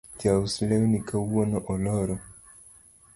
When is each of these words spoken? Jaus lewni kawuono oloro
Jaus 0.19 0.53
lewni 0.67 0.99
kawuono 1.09 1.57
oloro 1.73 2.15